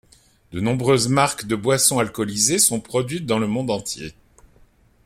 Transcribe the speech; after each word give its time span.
De 0.51 0.59
nombreuses 0.59 1.09
marques 1.09 1.45
de 1.45 1.55
boissons 1.55 1.99
alcoolisées 1.99 2.57
sont 2.57 2.79
produites 2.79 3.27
dans 3.27 3.37
le 3.37 3.45
monde 3.45 3.69
entier. 3.69 4.15